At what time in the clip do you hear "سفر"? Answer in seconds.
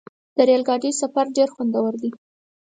1.01-1.25